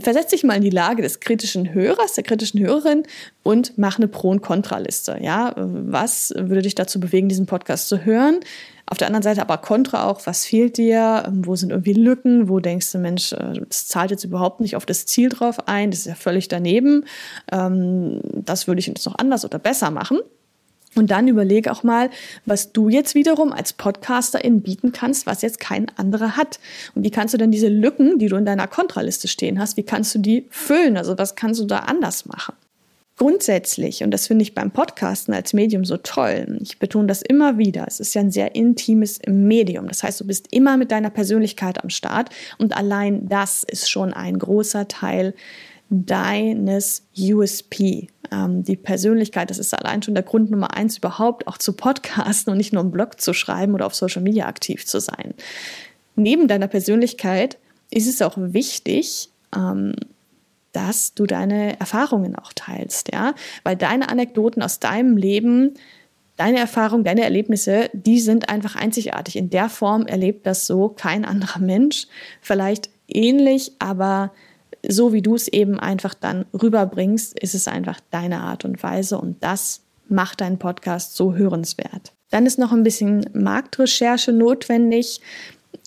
versetz 0.00 0.30
dich 0.30 0.44
mal 0.44 0.54
in 0.54 0.62
die 0.62 0.70
Lage 0.70 1.02
des 1.02 1.20
kritischen 1.20 1.72
Hörers, 1.72 2.12
der 2.12 2.24
kritischen 2.24 2.60
Hörerin 2.60 3.04
und 3.42 3.78
mach 3.78 3.98
eine 3.98 4.08
Pro- 4.08 4.30
und 4.30 4.42
Kontraliste. 4.42 5.18
Ja, 5.22 5.54
was 5.56 6.34
würde 6.36 6.62
dich 6.62 6.74
dazu 6.74 7.00
bewegen, 7.00 7.28
diesen 7.28 7.46
Podcast 7.46 7.88
zu 7.88 8.04
hören? 8.04 8.40
Auf 8.88 8.98
der 8.98 9.08
anderen 9.08 9.24
Seite 9.24 9.40
aber 9.40 9.58
Kontra 9.58 10.08
auch, 10.08 10.26
was 10.26 10.44
fehlt 10.44 10.76
dir? 10.76 11.28
Wo 11.32 11.56
sind 11.56 11.70
irgendwie 11.70 11.94
Lücken? 11.94 12.48
Wo 12.48 12.60
denkst 12.60 12.92
du, 12.92 12.98
Mensch, 12.98 13.32
äh, 13.32 13.60
das 13.68 13.88
zahlt 13.88 14.12
jetzt 14.12 14.22
überhaupt 14.22 14.60
nicht 14.60 14.76
auf 14.76 14.86
das 14.86 15.06
Ziel 15.06 15.28
drauf 15.28 15.66
ein? 15.66 15.90
Das 15.90 16.00
ist 16.00 16.06
ja 16.06 16.14
völlig 16.14 16.46
daneben. 16.46 17.04
Ähm, 17.50 18.20
das 18.32 18.68
würde 18.68 18.78
ich 18.78 18.86
jetzt 18.86 19.04
noch 19.04 19.18
anders 19.18 19.44
oder 19.44 19.58
besser 19.58 19.90
machen. 19.90 20.20
Und 20.96 21.10
dann 21.10 21.28
überleg 21.28 21.68
auch 21.68 21.82
mal, 21.82 22.10
was 22.46 22.72
du 22.72 22.88
jetzt 22.88 23.14
wiederum 23.14 23.52
als 23.52 23.74
Podcasterin 23.74 24.62
bieten 24.62 24.92
kannst, 24.92 25.26
was 25.26 25.42
jetzt 25.42 25.60
kein 25.60 25.86
anderer 25.96 26.36
hat. 26.36 26.58
Und 26.94 27.04
wie 27.04 27.10
kannst 27.10 27.34
du 27.34 27.38
denn 27.38 27.50
diese 27.50 27.68
Lücken, 27.68 28.18
die 28.18 28.28
du 28.28 28.36
in 28.36 28.46
deiner 28.46 28.66
Kontraliste 28.66 29.28
stehen 29.28 29.60
hast, 29.60 29.76
wie 29.76 29.82
kannst 29.82 30.14
du 30.14 30.18
die 30.18 30.46
füllen? 30.50 30.96
Also 30.96 31.18
was 31.18 31.34
kannst 31.34 31.60
du 31.60 31.66
da 31.66 31.80
anders 31.80 32.24
machen? 32.24 32.54
Grundsätzlich, 33.18 34.02
und 34.02 34.10
das 34.10 34.26
finde 34.26 34.42
ich 34.42 34.54
beim 34.54 34.70
Podcasten 34.70 35.32
als 35.32 35.54
Medium 35.54 35.86
so 35.86 35.96
toll, 35.96 36.58
ich 36.60 36.78
betone 36.78 37.06
das 37.06 37.22
immer 37.22 37.56
wieder, 37.56 37.86
es 37.88 37.98
ist 37.98 38.14
ja 38.14 38.20
ein 38.20 38.30
sehr 38.30 38.54
intimes 38.54 39.20
Medium. 39.26 39.88
Das 39.88 40.02
heißt, 40.02 40.20
du 40.20 40.26
bist 40.26 40.52
immer 40.52 40.76
mit 40.76 40.90
deiner 40.90 41.08
Persönlichkeit 41.08 41.82
am 41.82 41.88
Start 41.88 42.28
und 42.58 42.76
allein 42.76 43.26
das 43.26 43.64
ist 43.64 43.90
schon 43.90 44.12
ein 44.12 44.38
großer 44.38 44.86
Teil 44.88 45.32
deines 45.88 47.06
USP. 47.18 48.08
Ähm, 48.32 48.64
die 48.64 48.76
Persönlichkeit, 48.76 49.50
das 49.50 49.58
ist 49.58 49.74
allein 49.74 50.02
schon 50.02 50.14
der 50.14 50.24
Grund 50.24 50.50
Nummer 50.50 50.74
eins 50.74 50.98
überhaupt, 50.98 51.46
auch 51.46 51.58
zu 51.58 51.74
podcasten 51.74 52.50
und 52.50 52.58
nicht 52.58 52.72
nur 52.72 52.82
einen 52.82 52.90
Blog 52.90 53.20
zu 53.20 53.32
schreiben 53.32 53.74
oder 53.74 53.86
auf 53.86 53.94
Social 53.94 54.22
Media 54.22 54.46
aktiv 54.46 54.86
zu 54.86 55.00
sein. 55.00 55.34
Neben 56.16 56.48
deiner 56.48 56.68
Persönlichkeit 56.68 57.58
ist 57.90 58.08
es 58.08 58.22
auch 58.22 58.34
wichtig, 58.36 59.30
ähm, 59.54 59.94
dass 60.72 61.14
du 61.14 61.24
deine 61.24 61.78
Erfahrungen 61.80 62.36
auch 62.36 62.52
teilst, 62.54 63.12
ja, 63.12 63.34
weil 63.62 63.76
deine 63.76 64.08
Anekdoten 64.08 64.62
aus 64.62 64.80
deinem 64.80 65.16
Leben 65.16 65.74
Deine 66.36 66.58
Erfahrungen, 66.58 67.02
deine 67.02 67.22
Erlebnisse, 67.22 67.88
die 67.94 68.20
sind 68.20 68.50
einfach 68.50 68.76
einzigartig. 68.76 69.36
In 69.36 69.48
der 69.48 69.70
Form 69.70 70.06
erlebt 70.06 70.46
das 70.46 70.66
so 70.66 70.90
kein 70.90 71.24
anderer 71.24 71.60
Mensch. 71.60 72.08
Vielleicht 72.42 72.90
ähnlich, 73.08 73.72
aber 73.78 74.32
so 74.88 75.12
wie 75.12 75.22
du 75.22 75.34
es 75.34 75.48
eben 75.48 75.78
einfach 75.78 76.14
dann 76.14 76.46
rüberbringst, 76.52 77.38
ist 77.38 77.54
es 77.54 77.68
einfach 77.68 78.00
deine 78.10 78.40
Art 78.40 78.64
und 78.64 78.82
Weise 78.82 79.18
und 79.18 79.42
das 79.42 79.82
macht 80.08 80.40
deinen 80.40 80.58
Podcast 80.58 81.16
so 81.16 81.34
hörenswert. 81.34 82.12
Dann 82.30 82.46
ist 82.46 82.58
noch 82.58 82.72
ein 82.72 82.82
bisschen 82.82 83.28
Marktrecherche 83.34 84.32
notwendig. 84.32 85.20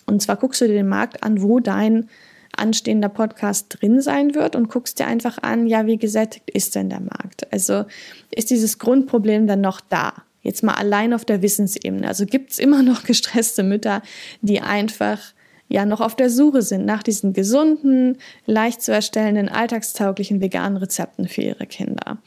Und 0.05 0.21
zwar 0.21 0.37
guckst 0.37 0.61
du 0.61 0.67
dir 0.67 0.73
den 0.73 0.87
Markt 0.87 1.23
an, 1.23 1.41
wo 1.41 1.59
dein 1.59 2.09
anstehender 2.55 3.09
Podcast 3.09 3.77
drin 3.79 4.01
sein 4.01 4.35
wird 4.35 4.55
und 4.55 4.69
guckst 4.69 4.99
dir 4.99 5.07
einfach 5.07 5.37
an, 5.41 5.67
ja, 5.67 5.85
wie 5.85 5.97
gesättigt 5.97 6.49
ist 6.49 6.75
denn 6.75 6.89
der 6.89 6.99
Markt? 6.99 7.51
Also 7.53 7.85
ist 8.31 8.49
dieses 8.49 8.79
Grundproblem 8.79 9.47
dann 9.47 9.61
noch 9.61 9.81
da? 9.81 10.13
Jetzt 10.41 10.63
mal 10.63 10.73
allein 10.73 11.13
auf 11.13 11.25
der 11.25 11.41
Wissensebene. 11.41 12.07
Also 12.07 12.25
gibt 12.25 12.51
es 12.51 12.59
immer 12.59 12.81
noch 12.81 13.03
gestresste 13.03 13.63
Mütter, 13.63 14.01
die 14.41 14.61
einfach 14.61 15.19
ja 15.69 15.85
noch 15.85 16.01
auf 16.01 16.15
der 16.15 16.29
Suche 16.29 16.61
sind 16.61 16.85
nach 16.85 17.03
diesen 17.03 17.33
gesunden, 17.33 18.17
leicht 18.45 18.81
zu 18.81 18.91
erstellenden, 18.91 19.47
alltagstauglichen 19.47 20.41
veganen 20.41 20.77
Rezepten 20.77 21.27
für 21.27 21.41
ihre 21.41 21.67
Kinder. 21.67 22.17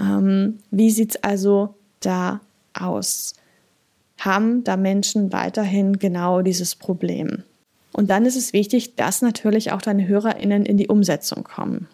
Ähm, 0.00 0.58
wie 0.70 0.90
sieht 0.90 1.10
es 1.10 1.22
also 1.22 1.74
da 2.00 2.40
aus? 2.72 3.34
Haben 4.18 4.64
da 4.64 4.76
Menschen 4.76 5.32
weiterhin 5.32 5.98
genau 5.98 6.40
dieses 6.40 6.74
Problem? 6.74 7.44
Und 7.92 8.10
dann 8.10 8.26
ist 8.26 8.36
es 8.36 8.52
wichtig, 8.52 8.96
dass 8.96 9.22
natürlich 9.22 9.70
auch 9.70 9.82
deine 9.82 10.08
HörerInnen 10.08 10.66
in 10.66 10.76
die 10.76 10.88
Umsetzung 10.88 11.44
kommen. 11.44 11.86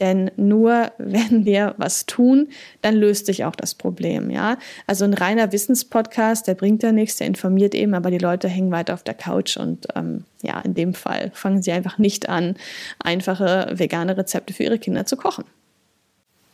Denn 0.00 0.30
nur 0.36 0.92
wenn 0.98 1.44
wir 1.44 1.74
was 1.78 2.06
tun, 2.06 2.48
dann 2.82 2.94
löst 2.94 3.26
sich 3.26 3.44
auch 3.44 3.56
das 3.56 3.74
Problem, 3.74 4.30
ja. 4.30 4.58
Also 4.86 5.04
ein 5.04 5.14
reiner 5.14 5.52
Wissenspodcast, 5.52 6.46
der 6.46 6.54
bringt 6.54 6.82
ja 6.82 6.92
nichts, 6.92 7.16
der 7.16 7.26
informiert 7.26 7.74
eben, 7.74 7.94
aber 7.94 8.10
die 8.10 8.18
Leute 8.18 8.48
hängen 8.48 8.70
weiter 8.70 8.94
auf 8.94 9.02
der 9.02 9.14
Couch 9.14 9.56
und 9.56 9.86
ähm, 9.94 10.24
ja, 10.42 10.60
in 10.60 10.74
dem 10.74 10.94
Fall 10.94 11.30
fangen 11.34 11.62
sie 11.62 11.72
einfach 11.72 11.98
nicht 11.98 12.28
an, 12.28 12.56
einfache 12.98 13.72
vegane 13.72 14.16
Rezepte 14.16 14.52
für 14.52 14.64
ihre 14.64 14.78
Kinder 14.78 15.06
zu 15.06 15.16
kochen. 15.16 15.44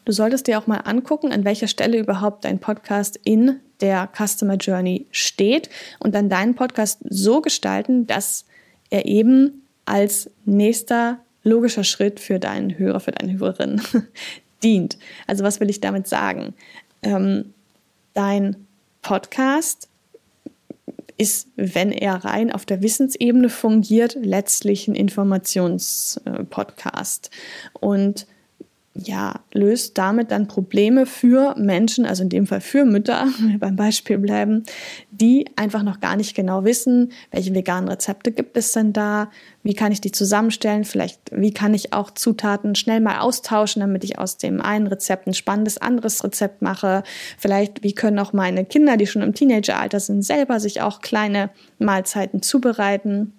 Du 0.04 0.12
solltest 0.12 0.49
dir 0.49 0.58
auch 0.58 0.66
mal 0.66 0.78
angucken, 0.78 1.30
an 1.30 1.44
welcher 1.44 1.68
Stelle 1.68 1.99
überhaupt 1.99 2.44
dein 2.44 2.58
Podcast 2.58 3.20
in 3.22 3.61
der 3.80 4.08
Customer 4.16 4.56
Journey 4.56 5.06
steht 5.12 5.70
und 6.00 6.14
dann 6.14 6.28
deinen 6.28 6.54
Podcast 6.54 7.00
so 7.08 7.40
gestalten, 7.40 8.06
dass 8.06 8.44
er 8.90 9.06
eben 9.06 9.62
als 9.84 10.30
nächster 10.44 11.18
logischer 11.42 11.84
Schritt 11.84 12.20
für 12.20 12.38
deinen 12.38 12.78
Hörer, 12.78 13.00
für 13.00 13.12
deine 13.12 13.38
Hörerin 13.38 13.80
dient. 14.62 14.99
Also 15.26 15.44
was 15.44 15.61
will 15.61 15.70
ich 15.70 15.80
damit 15.80 16.06
sagen? 16.06 16.54
Ähm, 17.02 17.54
dein 18.14 18.66
Podcast 19.02 19.88
ist, 21.18 21.49
wenn 21.56 21.92
er 21.92 22.25
rein 22.25 22.50
auf 22.52 22.64
der 22.66 22.82
Wissensebene 22.82 23.49
fungiert, 23.49 24.16
letztlich 24.20 24.88
ein 24.88 24.94
Informationspodcast. 24.94 27.30
Und 27.80 28.26
ja, 28.94 29.40
löst 29.52 29.96
damit 29.96 30.30
dann 30.30 30.49
Probleme 30.49 31.06
für 31.06 31.54
Menschen, 31.56 32.04
also 32.04 32.22
in 32.22 32.28
dem 32.28 32.46
Fall 32.46 32.61
für 32.61 32.84
Mütter, 32.84 33.26
wenn 33.38 33.52
wir 33.52 33.58
beim 33.58 33.76
Beispiel 33.76 34.18
bleiben, 34.18 34.64
die 35.11 35.46
einfach 35.56 35.82
noch 35.82 36.00
gar 36.00 36.16
nicht 36.16 36.34
genau 36.34 36.64
wissen, 36.64 37.12
welche 37.30 37.54
veganen 37.54 37.88
Rezepte 37.88 38.32
gibt 38.32 38.56
es 38.56 38.72
denn 38.72 38.92
da, 38.92 39.30
wie 39.62 39.75
kann 39.75 39.92
ich 39.92 40.02
die 40.02 40.12
zusammenstellen, 40.12 40.84
vielleicht 40.84 41.20
wie 41.30 41.54
kann 41.54 41.72
ich 41.72 41.94
auch 41.94 42.11
Zutaten 42.11 42.75
schnell 42.75 43.00
mal 43.00 43.20
austauschen, 43.20 43.80
damit 43.80 44.04
ich 44.04 44.18
aus 44.18 44.37
dem 44.37 44.61
einen 44.61 44.87
Rezept 44.87 45.26
ein 45.26 45.34
spannendes 45.34 45.78
anderes 45.78 46.22
Rezept 46.22 46.61
mache, 46.61 47.02
vielleicht 47.38 47.82
wie 47.82 47.94
können 47.94 48.18
auch 48.18 48.34
meine 48.34 48.66
Kinder, 48.66 48.99
die 48.99 49.06
schon 49.06 49.22
im 49.22 49.34
Teenageralter 49.34 50.00
sind, 50.00 50.22
selber 50.22 50.61
sich 50.61 50.82
auch 50.82 51.00
kleine 51.00 51.49
Mahlzeiten 51.78 52.42
zubereiten 52.42 53.32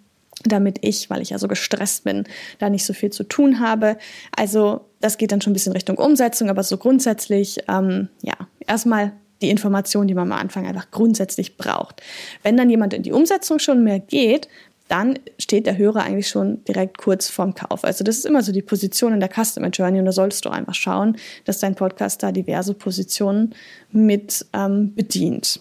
damit 0.43 0.79
ich, 0.81 1.10
weil 1.10 1.22
ich 1.22 1.29
ja 1.29 1.38
so 1.38 1.48
gestresst 1.48 2.03
bin, 2.03 2.25
da 2.60 2.69
nicht 2.69 2.86
so 2.86 2.93
viel 2.93 3.12
zu 3.12 3.24
tun 3.24 3.60
habe. 3.60 3.98
Also 4.36 4.81
das 5.03 5.17
geht 5.17 5.33
dann 5.33 5.41
schon 5.41 5.51
ein 5.51 5.53
bisschen 5.53 5.74
Richtung 5.74 5.98
Umsetzung, 5.98 6.50
aber 6.50 6.63
so 6.63 6.77
grundsätzlich, 6.77 7.60
ähm, 7.67 8.07
ja, 8.22 8.36
erstmal 8.65 9.12
die 9.41 9.50
Information, 9.50 10.07
die 10.07 10.13
man 10.13 10.31
am 10.31 10.39
Anfang 10.39 10.65
einfach 10.65 10.91
grundsätzlich 10.91 11.57
braucht. 11.57 12.01
Wenn 12.41 12.55
dann 12.55 12.69
jemand 12.69 12.93
in 12.93 13.03
die 13.03 13.12
Umsetzung 13.12 13.60
schon 13.60 13.83
mehr 13.83 14.00
geht, 14.00 14.48
dann 14.88 15.19
steht 15.38 15.65
der 15.65 15.77
Hörer 15.77 16.03
eigentlich 16.03 16.29
schon 16.29 16.63
direkt 16.63 16.98
kurz 16.98 17.29
vorm 17.29 17.53
Kauf. 17.53 17.83
Also 17.83 18.05
das 18.05 18.17
ist 18.17 18.25
immer 18.25 18.43
so 18.43 18.53
die 18.53 18.62
Position 18.62 19.13
in 19.13 19.19
der 19.19 19.29
Customer 19.29 19.67
Journey 19.67 20.00
und 20.00 20.05
da 20.05 20.13
solltest 20.13 20.45
du 20.45 20.50
einfach 20.50 20.74
schauen, 20.74 21.17
dass 21.43 21.60
dein 21.60 21.75
Podcast 21.75 22.24
da 22.24 22.31
diverse 22.31 22.74
Positionen 22.74 23.53
mit 23.91 24.45
ähm, 24.53 24.95
bedient. 24.95 25.60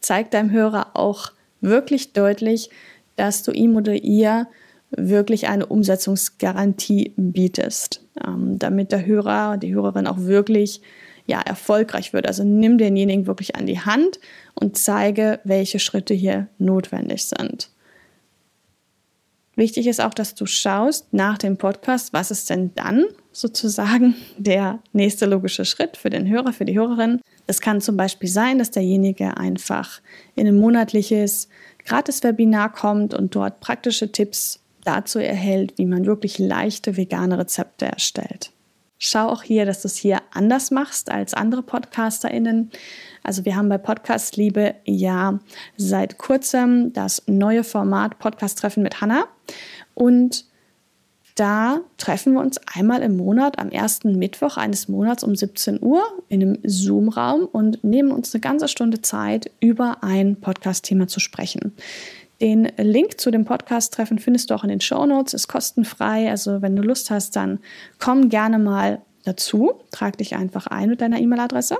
Zeig 0.00 0.30
deinem 0.30 0.52
Hörer 0.52 0.90
auch 0.94 1.32
wirklich 1.60 2.12
deutlich, 2.12 2.70
dass 3.16 3.42
du 3.42 3.50
ihm 3.50 3.74
oder 3.74 3.94
ihr 3.94 4.46
wirklich 4.96 5.48
eine 5.48 5.66
Umsetzungsgarantie 5.66 7.14
bietest, 7.16 8.02
ähm, 8.26 8.58
damit 8.58 8.92
der 8.92 9.06
Hörer, 9.06 9.56
die 9.56 9.74
Hörerin 9.74 10.06
auch 10.06 10.18
wirklich 10.18 10.80
ja, 11.26 11.40
erfolgreich 11.40 12.12
wird. 12.12 12.26
Also 12.26 12.44
nimm 12.44 12.78
denjenigen 12.78 13.26
wirklich 13.26 13.56
an 13.56 13.66
die 13.66 13.80
Hand 13.80 14.20
und 14.54 14.78
zeige, 14.78 15.40
welche 15.44 15.78
Schritte 15.78 16.14
hier 16.14 16.48
notwendig 16.58 17.24
sind. 17.24 17.70
Wichtig 19.56 19.86
ist 19.86 20.02
auch, 20.02 20.12
dass 20.12 20.34
du 20.34 20.44
schaust 20.44 21.14
nach 21.14 21.38
dem 21.38 21.56
Podcast, 21.56 22.12
was 22.12 22.30
ist 22.30 22.50
denn 22.50 22.72
dann 22.74 23.06
sozusagen 23.32 24.14
der 24.38 24.80
nächste 24.92 25.26
logische 25.26 25.64
Schritt 25.64 25.96
für 25.96 26.10
den 26.10 26.28
Hörer, 26.28 26.52
für 26.52 26.66
die 26.66 26.78
Hörerin. 26.78 27.20
Es 27.46 27.60
kann 27.60 27.80
zum 27.80 27.96
Beispiel 27.96 28.28
sein, 28.28 28.58
dass 28.58 28.70
derjenige 28.70 29.36
einfach 29.36 30.00
in 30.34 30.46
ein 30.46 30.56
monatliches 30.56 31.48
Gratis-Webinar 31.86 32.72
kommt 32.72 33.14
und 33.14 33.34
dort 33.34 33.60
praktische 33.60 34.12
Tipps 34.12 34.60
dazu 34.86 35.18
erhält, 35.18 35.76
wie 35.76 35.86
man 35.86 36.06
wirklich 36.06 36.38
leichte 36.38 36.96
vegane 36.96 37.38
Rezepte 37.38 37.86
erstellt. 37.86 38.52
Schau 38.98 39.28
auch 39.28 39.42
hier, 39.42 39.66
dass 39.66 39.82
du 39.82 39.88
es 39.88 39.96
hier 39.96 40.22
anders 40.32 40.70
machst 40.70 41.10
als 41.10 41.34
andere 41.34 41.62
PodcasterInnen. 41.62 42.70
Also 43.22 43.44
wir 43.44 43.54
haben 43.54 43.68
bei 43.68 43.76
Podcast 43.76 44.36
Liebe 44.36 44.74
ja 44.84 45.38
seit 45.76 46.16
kurzem 46.16 46.92
das 46.94 47.22
neue 47.26 47.62
Format 47.62 48.18
Podcast 48.18 48.58
Treffen 48.58 48.82
mit 48.82 49.02
Hanna 49.02 49.26
und 49.94 50.46
da 51.34 51.80
treffen 51.98 52.32
wir 52.32 52.40
uns 52.40 52.58
einmal 52.74 53.02
im 53.02 53.18
Monat 53.18 53.58
am 53.58 53.68
ersten 53.68 54.18
Mittwoch 54.18 54.56
eines 54.56 54.88
Monats 54.88 55.22
um 55.22 55.36
17 55.36 55.82
Uhr 55.82 56.02
in 56.28 56.40
einem 56.40 56.58
Zoom-Raum 56.64 57.44
und 57.44 57.84
nehmen 57.84 58.10
uns 58.10 58.34
eine 58.34 58.40
ganze 58.40 58.68
Stunde 58.68 59.02
Zeit, 59.02 59.50
über 59.60 60.02
ein 60.02 60.36
Podcast-Thema 60.40 61.08
zu 61.08 61.20
sprechen. 61.20 61.74
Den 62.40 62.70
Link 62.76 63.20
zu 63.20 63.30
dem 63.30 63.44
Podcast-Treffen 63.44 64.18
findest 64.18 64.50
du 64.50 64.54
auch 64.54 64.62
in 64.62 64.68
den 64.68 64.80
Show 64.80 65.06
Notes, 65.06 65.32
ist 65.32 65.48
kostenfrei. 65.48 66.30
Also 66.30 66.60
wenn 66.60 66.76
du 66.76 66.82
Lust 66.82 67.10
hast, 67.10 67.34
dann 67.36 67.60
komm 67.98 68.28
gerne 68.28 68.58
mal 68.58 69.00
dazu. 69.24 69.80
Trag 69.90 70.18
dich 70.18 70.36
einfach 70.36 70.66
ein 70.66 70.90
mit 70.90 71.00
deiner 71.00 71.18
E-Mail-Adresse. 71.18 71.78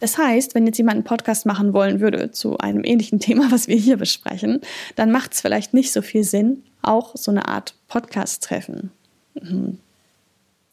Das 0.00 0.18
heißt, 0.18 0.54
wenn 0.54 0.66
jetzt 0.66 0.78
jemand 0.78 0.96
einen 0.96 1.04
Podcast 1.04 1.46
machen 1.46 1.72
wollen 1.72 2.00
würde 2.00 2.32
zu 2.32 2.58
einem 2.58 2.84
ähnlichen 2.84 3.20
Thema, 3.20 3.50
was 3.50 3.68
wir 3.68 3.76
hier 3.76 3.96
besprechen, 3.96 4.60
dann 4.96 5.10
macht 5.10 5.32
es 5.32 5.40
vielleicht 5.40 5.74
nicht 5.74 5.92
so 5.92 6.02
viel 6.02 6.24
Sinn, 6.24 6.64
auch 6.82 7.16
so 7.16 7.30
eine 7.30 7.46
Art 7.48 7.74
Podcast-Treffen 7.88 8.90
hm, 9.40 9.78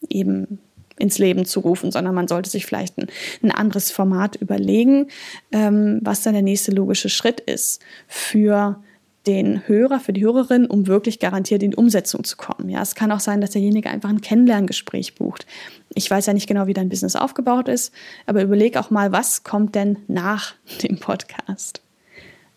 eben 0.10 0.60
ins 0.98 1.18
Leben 1.18 1.46
zu 1.46 1.62
rufen, 1.62 1.92
sondern 1.92 2.14
man 2.14 2.28
sollte 2.28 2.50
sich 2.50 2.66
vielleicht 2.66 2.98
ein, 2.98 3.08
ein 3.42 3.52
anderes 3.52 3.92
Format 3.92 4.36
überlegen, 4.36 5.08
ähm, 5.52 6.00
was 6.02 6.24
dann 6.24 6.34
der 6.34 6.42
nächste 6.42 6.72
logische 6.72 7.10
Schritt 7.10 7.40
ist 7.40 7.82
für 8.08 8.82
den 9.28 9.68
Hörer, 9.68 10.00
für 10.00 10.14
die 10.14 10.24
Hörerin, 10.24 10.66
um 10.66 10.88
wirklich 10.88 11.20
garantiert 11.20 11.62
in 11.62 11.72
die 11.72 11.78
Umsetzung 11.78 12.24
zu 12.24 12.38
kommen. 12.38 12.70
Ja, 12.70 12.82
es 12.82 12.96
kann 12.96 13.12
auch 13.12 13.20
sein, 13.20 13.42
dass 13.42 13.52
derjenige 13.52 13.90
einfach 13.90 14.10
ein 14.10 14.22
Kennenlerngespräch 14.22 15.16
bucht. 15.16 15.46
Ich 15.94 16.10
weiß 16.10 16.26
ja 16.26 16.34
nicht 16.34 16.48
genau, 16.48 16.68
wie 16.68 16.74
dein 16.74 16.90
Business 16.90 17.16
aufgebaut 17.16 17.68
ist, 17.68 17.94
aber 18.26 18.42
überleg 18.42 18.78
auch 18.78 18.90
mal, 18.90 19.12
was 19.12 19.44
kommt 19.44 19.76
denn 19.76 19.98
nach 20.08 20.56
dem 20.84 21.00
Podcast? 21.00 21.82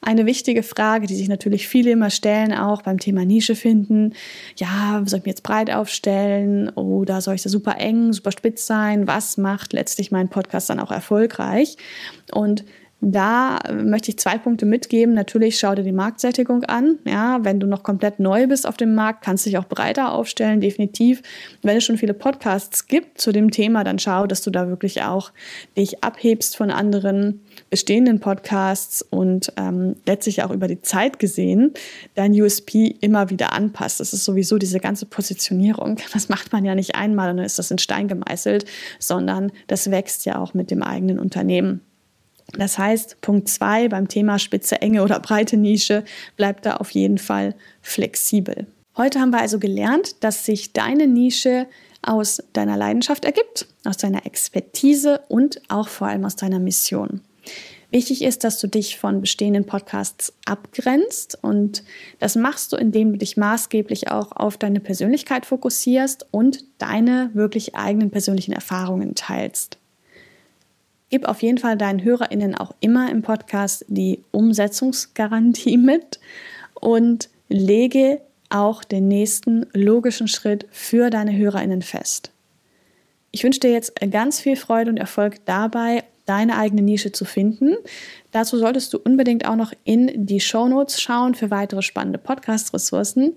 Eine 0.04 0.26
wichtige 0.26 0.64
Frage, 0.64 1.06
die 1.06 1.14
sich 1.14 1.28
natürlich 1.28 1.68
viele 1.68 1.92
immer 1.92 2.10
stellen, 2.10 2.52
auch 2.52 2.82
beim 2.82 2.98
Thema 2.98 3.24
Nische 3.24 3.54
finden. 3.54 4.14
Ja, 4.56 5.00
soll 5.06 5.20
ich 5.20 5.24
mir 5.24 5.30
jetzt 5.30 5.44
breit 5.44 5.70
aufstellen 5.72 6.70
oder 6.70 7.20
soll 7.20 7.36
ich 7.36 7.42
da 7.42 7.48
super 7.48 7.78
eng, 7.78 8.12
super 8.12 8.32
spitz 8.32 8.66
sein? 8.66 9.06
Was 9.06 9.36
macht 9.36 9.72
letztlich 9.72 10.10
meinen 10.10 10.28
Podcast 10.28 10.70
dann 10.70 10.80
auch 10.80 10.90
erfolgreich? 10.90 11.76
Und 12.32 12.64
da 13.04 13.58
möchte 13.72 14.12
ich 14.12 14.18
zwei 14.18 14.38
Punkte 14.38 14.64
mitgeben. 14.64 15.12
Natürlich 15.12 15.58
schau 15.58 15.74
dir 15.74 15.82
die 15.82 15.90
Marktsättigung 15.90 16.62
an. 16.62 17.00
Ja, 17.04 17.40
wenn 17.42 17.58
du 17.58 17.66
noch 17.66 17.82
komplett 17.82 18.20
neu 18.20 18.46
bist 18.46 18.64
auf 18.64 18.76
dem 18.76 18.94
Markt, 18.94 19.24
kannst 19.24 19.44
du 19.44 19.50
dich 19.50 19.58
auch 19.58 19.66
breiter 19.66 20.12
aufstellen, 20.12 20.60
definitiv. 20.60 21.20
Wenn 21.62 21.76
es 21.76 21.82
schon 21.82 21.98
viele 21.98 22.14
Podcasts 22.14 22.86
gibt 22.86 23.20
zu 23.20 23.32
dem 23.32 23.50
Thema, 23.50 23.82
dann 23.82 23.98
schau, 23.98 24.28
dass 24.28 24.42
du 24.42 24.50
da 24.50 24.68
wirklich 24.68 25.02
auch 25.02 25.32
dich 25.76 26.04
abhebst 26.04 26.56
von 26.56 26.70
anderen 26.70 27.40
bestehenden 27.70 28.20
Podcasts 28.20 29.02
und 29.02 29.52
ähm, 29.56 29.96
letztlich 30.06 30.44
auch 30.44 30.52
über 30.52 30.68
die 30.68 30.80
Zeit 30.80 31.18
gesehen 31.18 31.72
dein 32.14 32.32
USP 32.40 32.94
immer 33.00 33.30
wieder 33.30 33.52
anpasst. 33.52 33.98
Das 33.98 34.12
ist 34.12 34.24
sowieso 34.24 34.58
diese 34.58 34.78
ganze 34.78 35.06
Positionierung. 35.06 35.98
Das 36.12 36.28
macht 36.28 36.52
man 36.52 36.64
ja 36.64 36.74
nicht 36.74 36.94
einmal 36.94 37.30
und 37.30 37.38
dann 37.38 37.46
ist 37.46 37.58
das 37.58 37.70
in 37.70 37.78
Stein 37.78 38.06
gemeißelt, 38.06 38.64
sondern 39.00 39.50
das 39.66 39.90
wächst 39.90 40.24
ja 40.24 40.38
auch 40.38 40.54
mit 40.54 40.70
dem 40.70 40.82
eigenen 40.82 41.18
Unternehmen. 41.18 41.80
Das 42.58 42.78
heißt, 42.78 43.20
Punkt 43.20 43.48
zwei 43.48 43.88
beim 43.88 44.08
Thema 44.08 44.38
spitze, 44.38 44.80
enge 44.82 45.02
oder 45.02 45.20
breite 45.20 45.56
Nische 45.56 46.04
bleibt 46.36 46.66
da 46.66 46.76
auf 46.76 46.90
jeden 46.90 47.18
Fall 47.18 47.54
flexibel. 47.80 48.66
Heute 48.96 49.20
haben 49.20 49.30
wir 49.30 49.40
also 49.40 49.58
gelernt, 49.58 50.22
dass 50.22 50.44
sich 50.44 50.72
deine 50.72 51.06
Nische 51.06 51.66
aus 52.02 52.42
deiner 52.52 52.76
Leidenschaft 52.76 53.24
ergibt, 53.24 53.66
aus 53.84 53.96
deiner 53.96 54.26
Expertise 54.26 55.20
und 55.28 55.62
auch 55.68 55.88
vor 55.88 56.08
allem 56.08 56.24
aus 56.24 56.36
deiner 56.36 56.58
Mission. 56.58 57.22
Wichtig 57.90 58.22
ist, 58.22 58.42
dass 58.44 58.58
du 58.58 58.68
dich 58.68 58.98
von 58.98 59.20
bestehenden 59.20 59.66
Podcasts 59.66 60.32
abgrenzt 60.46 61.38
und 61.42 61.84
das 62.20 62.36
machst 62.36 62.72
du, 62.72 62.76
indem 62.76 63.12
du 63.12 63.18
dich 63.18 63.36
maßgeblich 63.36 64.10
auch 64.10 64.32
auf 64.32 64.56
deine 64.56 64.80
Persönlichkeit 64.80 65.44
fokussierst 65.44 66.26
und 66.30 66.64
deine 66.78 67.30
wirklich 67.34 67.74
eigenen 67.74 68.10
persönlichen 68.10 68.52
Erfahrungen 68.52 69.14
teilst. 69.14 69.76
Gib 71.12 71.28
auf 71.28 71.42
jeden 71.42 71.58
Fall 71.58 71.76
deinen 71.76 72.02
HörerInnen 72.02 72.54
auch 72.54 72.74
immer 72.80 73.10
im 73.10 73.20
Podcast 73.20 73.84
die 73.86 74.24
Umsetzungsgarantie 74.30 75.76
mit 75.76 76.18
und 76.72 77.28
lege 77.50 78.22
auch 78.48 78.82
den 78.82 79.08
nächsten 79.08 79.66
logischen 79.74 80.26
Schritt 80.26 80.66
für 80.70 81.10
deine 81.10 81.36
HörerInnen 81.36 81.82
fest. 81.82 82.30
Ich 83.30 83.44
wünsche 83.44 83.60
dir 83.60 83.72
jetzt 83.72 83.92
ganz 84.10 84.40
viel 84.40 84.56
Freude 84.56 84.90
und 84.90 84.96
Erfolg 84.96 85.44
dabei, 85.44 86.02
deine 86.24 86.56
eigene 86.56 86.80
Nische 86.80 87.12
zu 87.12 87.26
finden. 87.26 87.76
Dazu 88.30 88.56
solltest 88.56 88.94
du 88.94 88.98
unbedingt 88.98 89.46
auch 89.46 89.56
noch 89.56 89.74
in 89.84 90.24
die 90.26 90.40
Show 90.40 90.66
Notes 90.66 90.98
schauen 90.98 91.34
für 91.34 91.50
weitere 91.50 91.82
spannende 91.82 92.18
Podcast-Ressourcen. 92.18 93.34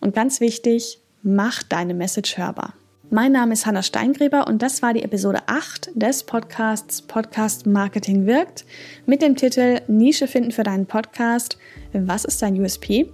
Und 0.00 0.14
ganz 0.14 0.40
wichtig, 0.40 0.98
mach 1.22 1.62
deine 1.62 1.92
Message 1.92 2.38
hörbar. 2.38 2.72
Mein 3.10 3.32
Name 3.32 3.54
ist 3.54 3.64
Hanna 3.64 3.82
Steingräber 3.82 4.46
und 4.46 4.60
das 4.60 4.82
war 4.82 4.92
die 4.92 5.02
Episode 5.02 5.38
8 5.46 5.92
des 5.94 6.24
Podcasts 6.24 7.00
Podcast 7.00 7.66
Marketing 7.66 8.26
wirkt 8.26 8.66
mit 9.06 9.22
dem 9.22 9.34
Titel 9.34 9.80
Nische 9.88 10.26
finden 10.26 10.52
für 10.52 10.62
deinen 10.62 10.84
Podcast. 10.84 11.56
Was 11.94 12.26
ist 12.26 12.42
dein 12.42 12.60
USP? 12.60 13.10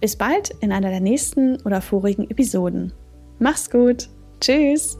Bis 0.00 0.16
bald 0.16 0.54
in 0.60 0.72
einer 0.72 0.88
der 0.88 1.00
nächsten 1.00 1.60
oder 1.66 1.82
vorigen 1.82 2.30
Episoden. 2.30 2.94
Mach's 3.38 3.70
gut. 3.70 4.08
Tschüss. 4.40 4.96